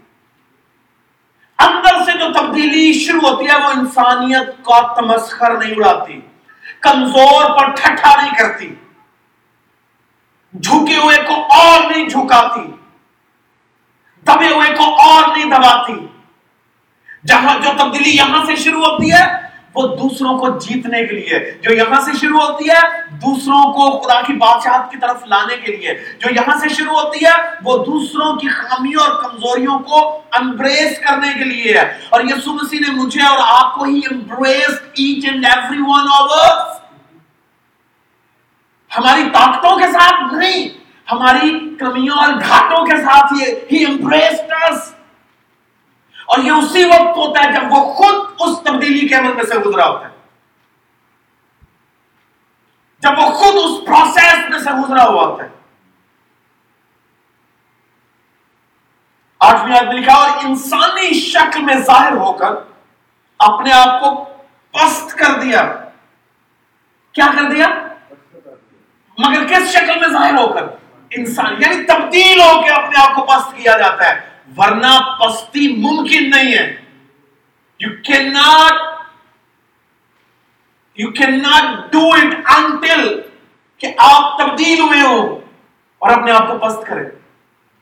[1.60, 6.22] اندر سے جو تبدیلی شروع ہوتی ہے، وہ انسانیت کا تمسخر نہیں اڑاتی،
[6.82, 8.76] کمزور پر ٹھٹھا نہیں کرتی،
[10.60, 12.81] جھکے ہوئے کو اور نہیں جھکاتی۔
[14.28, 16.08] دبے ہوئے کو اور نہیں دباتی۔
[17.28, 21.74] جہاں جو تبدیلی یہاں سے شروع ہوتی ہے، وہ دوسروں کو جیتنے کے لیے۔ جو
[21.74, 25.94] یہاں سے شروع ہوتی ہے، دوسروں کو خدا کی بادشاہت کی طرف لانے کے لیے۔
[26.20, 31.28] جو یہاں سے شروع ہوتی ہے، وہ دوسروں کی خامیوں اور کمزوریوں کو امبریس کرنے
[31.34, 35.46] کے لیے ہے۔ اور یسوع مسیح نے مجھے اور آپ کو he embrace each and
[35.46, 36.82] every one of
[38.98, 40.81] ہماری طاقتوں کے ساتھ نہیں۔
[41.12, 43.34] ہماری کمیوں اور گھاٹوں کے ساتھ
[43.74, 44.94] ہی امبریسڈ اس
[46.26, 49.56] اور یہ اسی وقت ہوتا ہے جب وہ خود اس تبدیلی کے عمل میں سے
[49.56, 50.14] گزرا ہوتا ہے۔
[53.00, 55.50] جب وہ خود اس پروسیس میں سے گزرا ہوا ہوتا ہے۔
[59.40, 62.52] آٹھویں آدمی لکھا اور انسانی شکل میں ظاہر ہو کر
[63.40, 64.24] اپنے آپ کو
[64.72, 65.74] پست کر دیا۔
[67.12, 67.68] کیا کر دیا؟
[69.18, 70.81] مگر کس شکل میں ظاہر ہو کر؟
[71.18, 74.20] انسان یعنی تبدیل ہو کے اپنے آپ کو پست کیا جاتا ہے۔
[74.58, 76.82] ورنہ پستی ممکن نہیں ہے۔
[77.80, 77.90] You
[78.34, 79.02] cannot
[80.96, 83.22] you cannot do it until
[83.78, 85.40] کہ آپ تبدیل ہوئے ہو
[86.00, 87.04] اور اپنے آپ کو پست کریں۔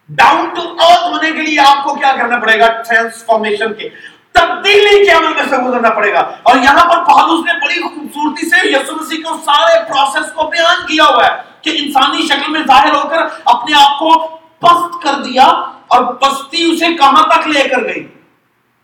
[0.10, 3.90] ڈاؤن ٹو ارتھ ہونے کے لیے آپ کو کیا کرنا پڑے گا؟ ٹرانسفارمیشن کے۔
[4.32, 8.50] تبدیلی کے عمل میں سے گزرنا پڑے گا۔ اور یہاں پر پالوس نے بڑی خوبصورتی
[8.50, 12.62] سے یسو مسیح کو سارے پروسیس کو بیان کیا ہوا ہے۔ کہ انسانی شکل میں
[12.68, 14.28] ظاہر ہو کر اپنے آپ کو
[14.60, 15.46] پست کر دیا
[15.88, 18.08] اور پستی اسے کہاں تک لے کر گئی؟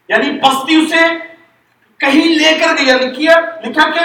[0.10, 1.04] یعنی پستی اسے
[1.98, 4.00] کہیں لے کر گئی؟ لکھیا یعنی لکھا کہ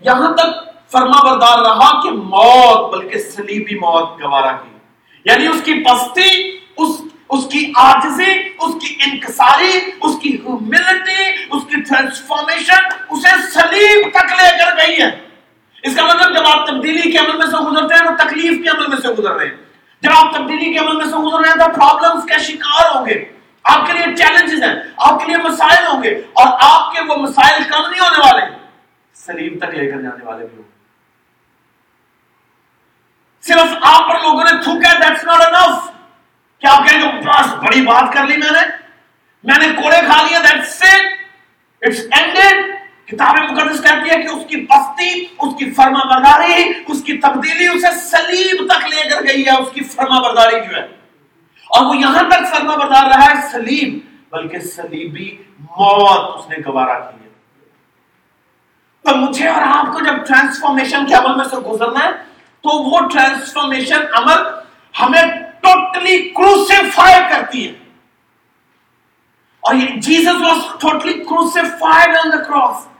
[0.00, 4.76] یہاں تک فرما بردار رہا کہ موت، بلکہ سلیبی موت گوارا کی۔
[5.24, 11.62] یعنی اس کی پستی، اس اس کی آجزی اس کی انکساری، اس کی ہیوملٹی اس
[11.62, 15.21] کی ٹرانسفارمیشن اسے سلیب تک لے کر گئی ہے۔
[15.82, 18.68] اس کا مطلب جب آپ تبدیلی کے عمل میں سے گزرتے ہیں تو تکلیف کے
[18.70, 19.56] عمل میں سے گزر رہے ہیں۔
[20.00, 23.06] جب آپ تبدیلی کے عمل میں سے گزر رہے ہیں تو پرابلمز کے شکار ہوں
[23.06, 23.24] گے۔
[23.64, 27.16] آپ کے لیے چیلنجز ہیں، آپ کے لیے مسائل ہوں گے۔ اور آپ کے وہ
[27.16, 28.46] مسائل کم نہیں ہونے والے؟
[29.14, 30.70] سلیم تک لے کر جانے والے بھی ہوں۔
[33.42, 35.90] صرف آپ پر لوگوں نے تھوکا دیٹس ناٹ انف
[36.58, 38.82] کیا آپ کہیں گے، بس، بڑی بات کر لی میں نے۔
[39.44, 41.06] میں نے کوڑے کھا لیا دیٹس اٹ
[41.82, 42.81] اٹس اینڈڈ
[43.12, 47.66] کتاب مقدس کہتی ہے کہ اس کی بستی، اس کی فرما برداری اس کی تبدیلی
[47.66, 51.02] اسے سلیب تک لے کر گئی ہے، اس کی فرما برداری جو ہے۔
[51.70, 53.98] اور وہ یہاں تک فرما بردار رہا ہے سلیب
[54.30, 57.28] بلکہ سلیبی موت اس نے گوارا کی ہے۔
[59.02, 62.10] تو مجھے اور آپ کو جب ٹرانسفارمیشن کے عمل میں سے گزرنا ہے،
[62.60, 64.42] تو وہ ٹرانسفارمیشن عمل
[65.00, 65.22] ہمیں
[65.60, 67.72] ٹوٹلی کروسیفائی کرتی ہے۔
[69.60, 72.91] اور یہ Jesus was totally crucified on the cross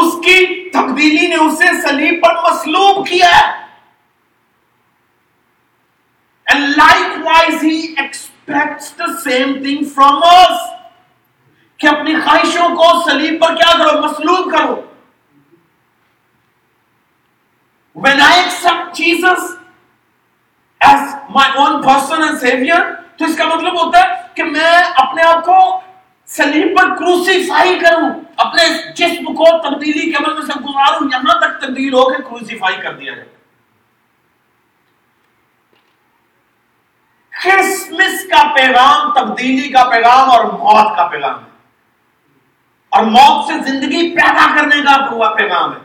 [0.00, 3.52] اس کی تبدیلی نے اسے سلیب پر مسلوب کیا ہے
[6.46, 10.56] And likewise he expects the same thing from us.
[11.80, 14.74] کہ اپنی خواہشوں کو سلیب پر کیا کرو مسلوب کرو
[17.96, 19.50] When I accept Jesus
[20.80, 22.78] as my own person and savior
[23.18, 25.58] تو اس کا مطلب ہوتا ہے کہ میں اپنے آپ کو
[26.26, 31.66] سلیب پر کروسیفائی کروں، اپنے جسم کو تبدیلی کے عمل میں سے گزاروں، یہاں تک
[31.66, 33.28] تبدیل ہو کے کروسیفائی کر دیا جائے۔
[37.44, 41.50] کرسمس کا پیغام تبدیلی کا پیغام اور موت کا پیغام ہے۔
[42.88, 45.78] اور موت سے زندگی پیدا کرنے کا ہوا پیغام ہے۔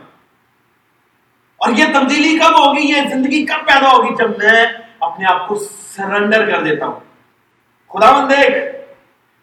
[1.56, 4.66] اور یہ تبدیلی کب ہوگی؟ یہ زندگی کب پیدا ہوگی؟ جب میں
[5.00, 5.54] اپنے آپ کو
[5.86, 7.00] سرنڈر کر دیتا ہوں۔
[7.88, 8.79] خدا من دیکھ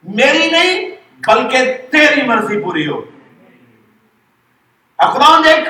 [0.07, 0.89] میری نہیں،
[1.27, 3.01] بلکہ تیری مرضی پوری ہو۔
[4.97, 5.69] خدا دیکھ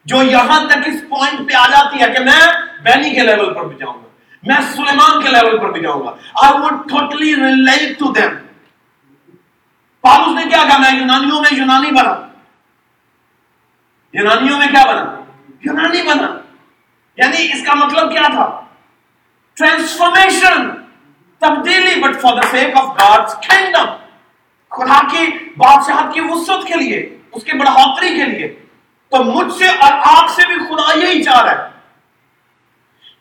[0.04, 2.46] جو یہاں تک اس پوائنٹ پہ آ جاتی ہے کہ میں
[2.82, 4.08] بینی کے لیول پر بھی جاؤں گا،
[4.42, 8.30] میں سلیمان کے لیول پر بھی جاؤں گا۔ I would totally relate to them
[10.02, 12.28] پالوس نے کیا کہا؟ میں یونانیوں میں یونانی بنا۔
[14.12, 15.20] یونانیوں میں کیا بنا؟
[15.60, 16.40] یونانی بنا۔
[17.16, 18.60] یعنی اس کا مطلب کیا تھا؟
[19.54, 20.70] ٹرانسفارمیشن
[21.38, 23.86] تبدیلی۔ But for the sake of God's kingdom
[24.68, 28.64] خدا کی بادشاہت کی وسط کے لیے، اس کے بڑھوتری کے لیے۔
[29.08, 31.70] تو مجھ سے اور آپ سے بھی خدا یہی چاہ رہا ہے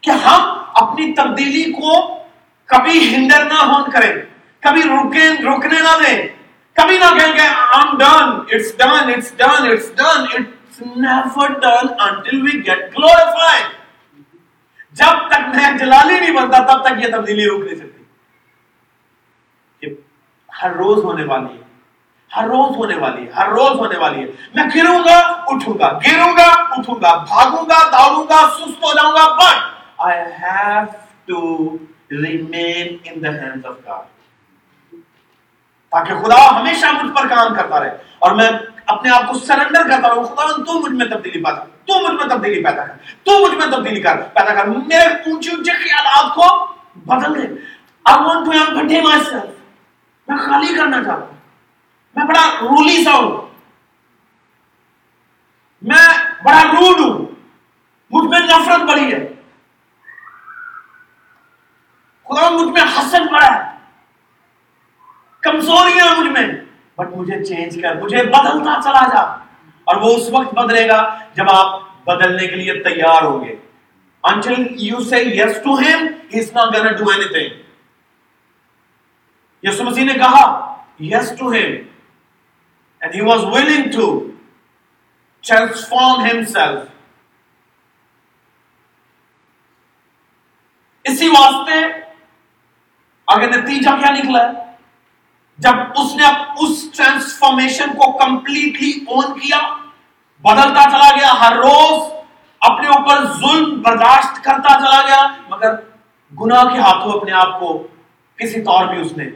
[0.02, 2.18] کہ ہم اپنی تبدیلی کو
[2.66, 4.14] کبھی ہنڈر نہ ہون کریں،
[4.60, 6.41] کبھی رکیں رکنے نہ دیں۔
[6.74, 8.30] کبھی نہ کہیں کہ I'm done.
[8.30, 10.24] It's done it's done it's done.
[10.24, 13.70] It's never done until we get glorified.
[14.92, 18.02] جب تک میں جلالی نہیں بنتا، تب تک یہ تبدیلی رک نہیں سکتی۔
[20.62, 21.62] ہر روز ہونے والی ہے۔
[22.36, 26.00] ہر روز ہونے والی ہے، ہر روز ہونے والی ہے۔ میں گروں گا، اٹھوں گا۔
[26.08, 30.92] گروں گا، اٹھوں گا۔ بھاگوں گا، دوڑوں گا، سست ہو جاؤں گا۔ But I have
[31.32, 31.68] to
[32.26, 34.21] remain in the hands of God.
[35.92, 38.50] تاکہ خدا ہمیشہ مجھ پر کام کرتا رہے اور میں
[38.86, 42.30] اپنے آپ کو سرنڈر کرتا رہوں، خدا تو مجھ میں تبدیلی پیدا تو مجھ میں
[42.30, 46.66] تبدیلی پیدا کر، تو مجھ میں تبدیلی کر، پیدا کر۔ میرے اونچے اونچے خیالات کو
[46.96, 47.72] بدل دے۔
[48.12, 49.46] I want to empty myself.
[50.28, 51.34] میں خالی کرنا چاہتا ہوں۔
[52.16, 53.50] میں بڑا رولی سا ہوں۔
[55.82, 56.08] میں
[56.44, 57.26] بڑا روڈ ہوں۔
[58.12, 59.34] مجھ میں نفرت بڑی ہے۔
[62.24, 63.81] خدا مجھ میں حسن پڑا ہے۔
[65.42, 66.48] کمزوریاں مجھ میں۔
[66.98, 69.22] بٹ مجھے چینج کر، مجھے بدلتا چلا جا۔
[69.84, 73.56] اور وہ اس وقت بدلے گا جب آپ بدلنے کے لیے تیار ہوں گے۔
[74.30, 77.48] Until you say yes to him he's not gonna do anything
[79.64, 81.72] یسو مسیح نے کہا، yes to him
[83.02, 84.08] and he was willing to
[85.52, 86.86] transform himself
[91.04, 92.02] اسی واسطے
[93.28, 94.71] آگے نتیجہ کیا نکلا ہے؟
[95.64, 96.26] جب اس نے
[96.66, 99.60] اس ٹرانسفارمیشن کو کمپلیٹلی اون کیا،
[100.44, 102.12] بدلتا چلا گیا، ہر روز
[102.62, 105.76] اپنے اوپر ظلم برداشت کرتا چلا گیا، مگر
[106.34, 107.78] گناہ کے ہاتھوں اپنے آپ کو
[108.40, 109.30] کسی طور بھی اس نے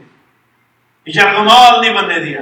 [1.06, 2.40] یرغمال نہیں بننے دیا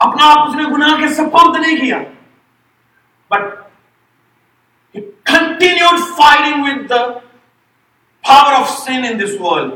[0.00, 1.98] اپنا آپ اس نے گناہ کے سپرد نہیں کیا
[3.30, 3.52] but
[5.26, 7.02] continued fighting with the
[8.24, 9.72] power of sin in this world.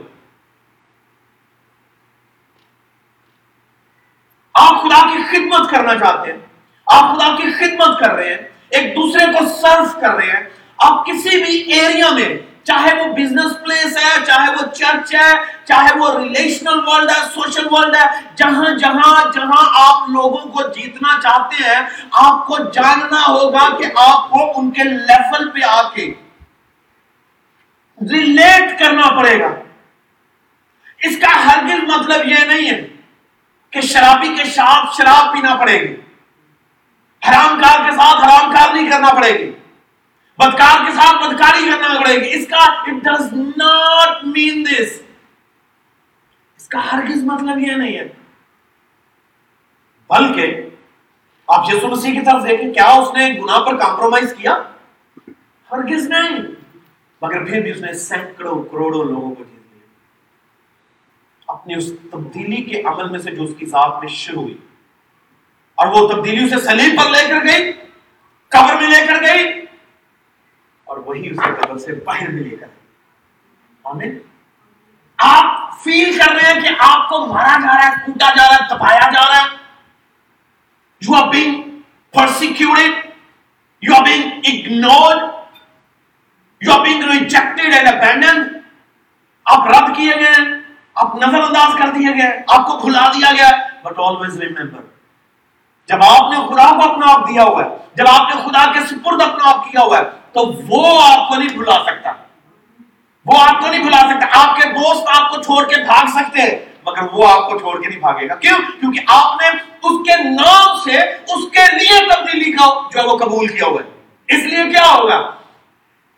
[4.59, 6.39] آپ خدا کی خدمت کرنا چاہتے ہیں،
[6.87, 10.43] آپ خدا کی خدمت کر رہے ہیں، ایک دوسرے کو سرو کر رہے ہیں۔
[10.79, 12.29] آپ کسی بھی ایریا میں،
[12.65, 15.31] چاہے وہ بزنس پلیس ہے، چاہے وہ چرچ ہے،
[15.65, 21.19] چاہے وہ ریلیشنل ورلڈ ہے سوشل ورلڈ ہے، جہاں جہاں جہاں آپ لوگوں کو جیتنا
[21.23, 21.81] چاہتے ہیں،
[22.25, 26.13] آپ کو جاننا ہوگا کہ آپ کو ان کے لیول پہ آ کے
[28.01, 29.49] ریلیٹ کرنا پڑے گا۔
[31.03, 32.81] اس کا ہرگز مطلب یہ نہیں ہے
[33.71, 35.95] کہ شرابی کے ساتھ شراب پینا پڑے گی۔
[37.29, 39.51] حرام کار کے ساتھ حرام کار نہیں کرنا پڑے گی۔
[40.39, 45.03] بدکار کے ساتھ بدکاری کرنا پڑے گی۔ اس کا it does not mean this
[46.57, 48.09] اس کا ہرگز مطلب یہ نہیں ہے۔
[50.09, 50.69] بلکہ
[51.49, 54.63] آپ یسو مسیح کی طرف دیکھیں، کیا اس نے گناہ پر کمپرومائز کیا؟
[55.73, 56.39] ہرگز نہیں۔
[57.23, 59.58] مگر پھر بھی اس نے سینکڑوں کروڑوں لوگوں کو جیت لیا
[61.49, 64.57] اپنی اس تبدیلی کے عمل میں سے جو اس کی ذات میں شروع ہوئی
[65.75, 67.73] اور وہ تبدیلی اسے سلیم پر لے کر گئی،
[68.53, 69.45] قبر میں لے کر گئی
[70.85, 72.67] اور وہی اسے قبر سے باہر میں لے کر
[73.85, 74.19] آمین؟
[75.19, 78.55] آپ فیل کر رہے ہیں کہ آپ کو مارا جا رہا ہے، کوٹا جا رہا
[78.55, 79.57] ہے تپایا جا رہا ہے۔
[81.03, 81.81] You are being
[82.15, 82.93] persecuted
[83.83, 85.23] you are being ignored
[86.61, 88.43] you are being rejected and abandon
[89.47, 90.58] آپ رد کیے گئے ہیں۔
[90.99, 94.81] آپ نظر انداز کر دیے گئے آپ کو کھلا دیا گیا ہے۔ بٹ آلویز ریمبر
[95.89, 98.81] جب آپ نے خدا کو اپنا آپ دیا ہوا ہے، جب آپ نے خدا کے
[98.81, 102.13] سپرد اپنا آپ کیا ہوا ہے، تو وہ آپ کو نہیں بھلا سکتا۔
[103.27, 106.43] وہ آپ کو نہیں بھلا سکتا۔ آپ کے دوست آپ کو چھوڑ کے بھاگ سکتے
[106.43, 109.49] ہیں، مگر وہ آپ کو چھوڑ کے نہیں بھاگے گا۔ کیوں؟ کیونکہ آپ نے
[109.83, 113.83] اس کے نام سے اس کے لیے تبدیلی کا جو ہے وہ قبول کیا ہوا
[113.83, 113.91] ہے۔
[114.37, 115.31] اس لیے کیا ہوگا؟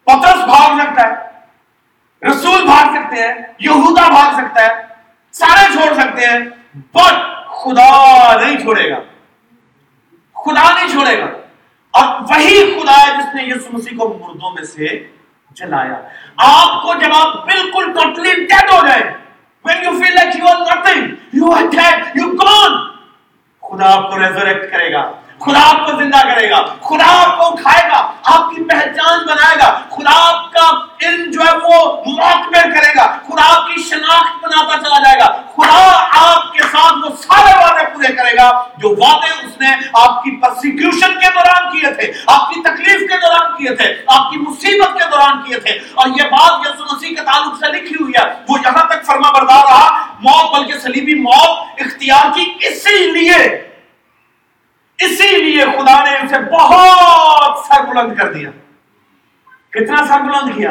[0.05, 1.30] پترس بھاگ سکتا ہے۔
[2.29, 4.83] رسول بھاگ سکتے ہیں، یہودا بھاگ سکتا ہے،
[5.33, 6.39] سارے چھوڑ سکتے ہیں
[6.75, 9.01] بٹ خدا نہیں چھوڑے گا۔
[10.35, 11.27] خدا نہیں چھوڑے گا۔
[11.91, 15.09] اور وہی خدا ہے جس نے یسو مسیح کو مردوں میں سے
[15.51, 15.95] جلایا۔
[16.37, 19.13] آپ کو جب آپ بالکل ٹوٹلی ڈیڈ ہو جائے
[19.69, 21.03] when you feel like you are nothing
[21.39, 22.87] you are dead you gone
[23.63, 27.47] خدا آپ کو ریزریکٹ کرے گا۔ خدا آپ کو زندہ کرے گا خدا آپ کو
[27.47, 30.67] اٹھائے گا، آپ کی پہچان بنائے گا خدا آپ کا
[31.07, 35.27] علم جو ہے وہ معتبر کرے گا خدا آپ کی شناخت بناتا چلا جائے گا
[35.27, 40.23] خدا آپ کے ساتھ وہ سارے وعدے پورے کرے گا جو وعدے اس نے آپ
[40.23, 44.37] کی پرسیکیوشن کے دوران کیے تھے، آپ کی تکلیف کے دوران کیے تھے، آپ کی
[44.37, 48.13] مصیبت کے دوران کیے تھے۔ اور یہ بات یسو مسیح کے تعلق سے لکھی ہوئی
[48.19, 53.33] ہے۔ وہ یہاں تک فرما بردار رہا، موت، بلکہ صلیبی موت، اختیار کی اسی لیے
[53.33, 53.70] اسی لیے
[56.31, 58.51] خدا نے اسے بہت سر بلند کر دیا۔
[59.71, 60.71] کتنا سر بلند کیا؟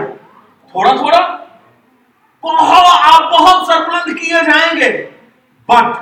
[0.72, 1.45] تھوڑا تھوڑا۔
[2.41, 5.12] بہت آپ بہت سر بلند کیے جائیں گے۔
[5.67, 5.98] بٹ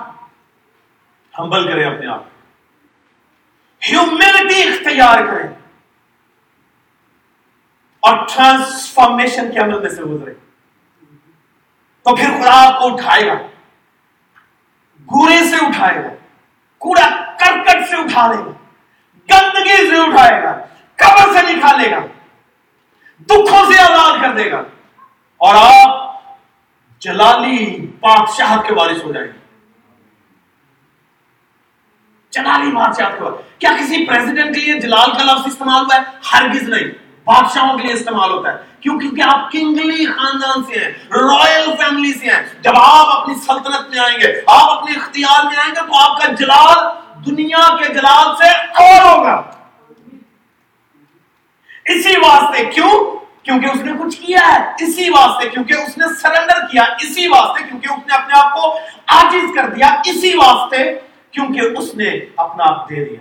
[1.40, 2.24] ہمبل کریں اپنے آپ۔
[3.90, 5.50] ہیومینٹی اختیار کریں۔
[8.00, 10.34] اور ٹرانسفارمیشن کے عمل میں سے گزرے
[12.04, 13.34] تو پھر خدا آپ کو اٹھائے گا۔
[15.00, 16.10] گورے سے اٹھائے گا۔
[16.78, 18.52] کوڑا کرکٹ سے اٹھا لے گا۔
[19.32, 20.52] گندگی سے اٹھائے گا،
[20.96, 22.00] قبر سے نکالے گا،
[23.22, 24.64] دکھوں سے آزاد کر دے گا۔
[25.38, 26.18] اور آپ
[27.00, 29.38] جلالی بادشاہ کے وارث ہو جائیں گے۔
[32.32, 36.02] جلالی بادشاہ کے وارث۔ کیا کسی پریزیڈنٹ کے لیے جلال کا لفظ استعمال ہوا ہے؟
[36.34, 40.92] ہرگز نہیں۔ بادشاہوں کے لیے استعمال ہوتا ہے۔ کیوں؟ کیونکہ آپ کنگلی خاندان سے ہیں
[41.12, 45.58] رائل فیملی سے ہیں۔ جب آپ اپنی سلطنت میں آئیں گے، آپ اپنے اختیار میں
[45.58, 48.50] آئیں گے، تو آپ کا جلال دنیا کے جلال سے
[48.84, 49.42] اور ہوگا۔
[51.86, 56.68] اسی واسطے کیوں؟ کیونکہ اس نے کچھ کیا ہے۔ اسی واسطے کیونکہ اس نے سرنڈر
[56.72, 58.78] کیا۔ اسی واسطے کیونکہ اس نے اپنے آپ کو
[59.08, 61.00] آجز کر دیا۔ اسی واسطے
[61.32, 63.20] کیونکہ اس نے اپنا آپ دے دیا۔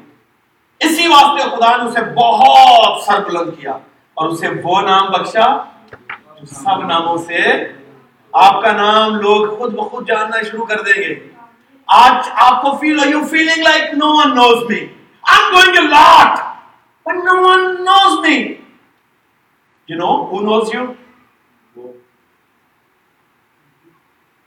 [0.80, 3.72] اسی واسطے خدا نے اسے بہت سر بلند کیا
[4.14, 5.64] اور اسے وہ نام بخشا
[6.50, 7.64] سب ناموں سے
[8.32, 11.35] آپ کا نام لوگ خود بخود جاننا شروع کر دیں گے۔
[11.88, 15.76] آج آپ کو feel who you feeling like no one knows me I am going
[15.78, 16.38] a lot
[17.06, 18.36] but no one knows me
[19.88, 20.86] you know who knows you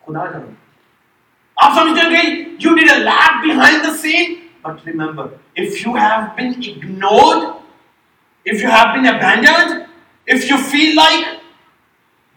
[0.02, 0.52] خدا جانو
[1.58, 5.26] آپ سمجھتے ہیں کہ you need a lot behind the scene but remember
[5.56, 7.48] if you have been ignored
[8.46, 9.88] if you have been abandoned,
[10.28, 11.40] if you feel like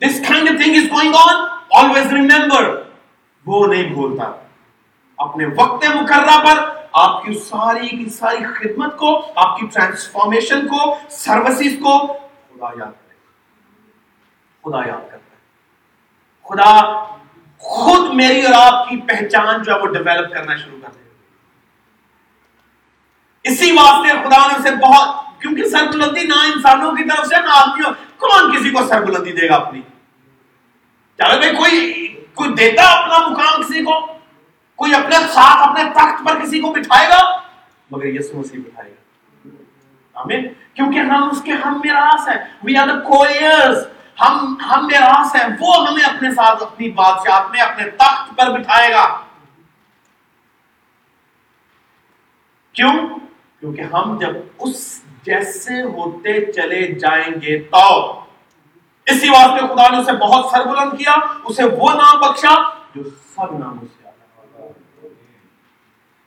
[0.01, 2.63] this kind of thing is going on, always remember,
[3.47, 4.31] وہ نہیں بھولتا.
[5.23, 10.99] اپنے وقت مقررہ پر آپ کی ساری کی ساری خدمت کو، آپ کی ٹرانسفارمیشن کو
[11.11, 12.07] سروسز کو
[12.53, 13.15] خدا یاد کرے۔
[14.65, 15.41] خدا یاد کرتا ہے۔
[16.43, 17.05] خدا
[17.59, 21.09] خود میری اور آپ کی پہچان جو ہے وہ ڈیولپ کرنا شروع کر دے۔
[23.45, 27.51] اسی واسطے خدا نے اسے بہت، کیونکہ سر بلندی نہ انسانوں کی طرف سے نہ
[27.51, 29.81] آدمیوں، کون کسی کو سر بلندی دے گا اپنی؟
[31.19, 34.22] چلو بھائی کوئی کوئی دیتا اپنا مقام کسی کو؟
[34.83, 37.41] کوئی اپنے ساتھ، اپنے تخت پر کسی کو بٹھائے گا؟
[37.91, 38.95] مگر یسو مسیح بٹھائے گا۔
[40.15, 43.77] آمین؟ کیونکہ ہم اس کے، ہم میراث ہیں۔ وی آر دا کوئرز
[44.21, 48.93] ہم ہم میراث ہیں۔ وہ ہمیں اپنے ساتھ اپنی بادشاہت میں، اپنے تخت پر بٹھائے
[48.93, 49.21] گا۔
[52.73, 52.93] کیوں؟
[53.61, 58.21] کیونکہ ہم جب اس جیسے ہوتے چلے جائیں گے تو۔
[59.07, 61.15] اسی واسطے خدا نے اسے بہت سر بلند کیا،
[61.45, 62.55] اسے وہ نام بخشا
[62.95, 63.03] جو
[63.37, 64.02] سب ناموں سے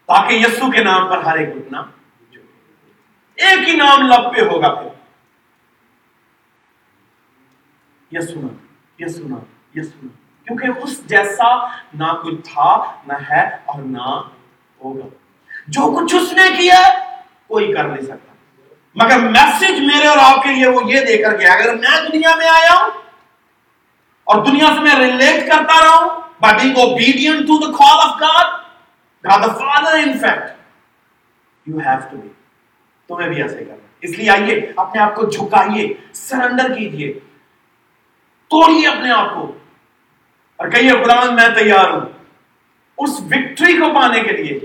[0.05, 1.81] تاکہ یسو کے نام پر ہر ایک گھٹنا
[3.35, 4.89] ایک ہی نام لب پہ ہوگا پھر۔
[8.11, 8.47] یسونا
[9.03, 9.35] یسونا
[9.79, 10.07] یسونا
[10.43, 14.21] کیونکہ اس جیسا نہ کوئی تھا، نہ ہے اور نہ
[14.83, 15.07] ہوگا۔
[15.67, 16.81] جو کچھ اس نے کیا،
[17.47, 18.33] کوئی کر نہیں سکتا۔
[18.95, 22.35] مگر میسج میرے اور آپ کے لیے وہ یہ دے کر گیا اگر میں دنیا
[22.35, 22.89] میں آیا ہوں
[24.23, 28.21] اور دنیا سے میں ریلیٹ کرتا رہا ہوں by being obedient to the call of
[28.21, 28.64] God
[29.25, 32.27] God the father in fact you have to be
[33.09, 37.11] تمہیں بھی ایسے کرنا اس لیے آئیے اپنے آپ کو جھکائیے سرنڈر کیجیے
[38.51, 39.51] توڑیے اپنے آپ کو
[40.59, 42.05] اور کہیے خدا میں تیار ہوں
[42.97, 44.59] اس وکٹری کو پانے کے لیے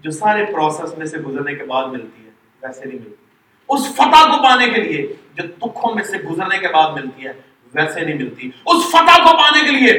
[0.00, 2.30] جو سارے پروسیس میں سے گزرنے کے بعد ملتی ہے
[2.62, 3.22] ویسے نہیں ملتی
[3.68, 7.32] اس فتح کو پانے کے لیے جو دکھوں میں سے گزرنے کے بعد ملتی ہے
[7.74, 9.98] ویسے نہیں ملتی اس فتح کو پانے کے لیے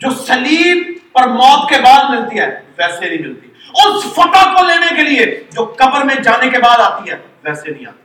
[0.00, 3.46] جو سلیب اور موت کے بعد ملتی ہے، ویسے نہیں ملتی۔
[3.84, 7.70] اس فتح کو لینے کے لیے جو قبر میں جانے کے بعد آتی ہے، ویسے
[7.70, 8.02] نہیں آتی۔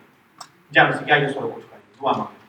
[0.72, 1.66] جان سے کیا یہ سر کچھ
[2.02, 2.40] دعا مانگے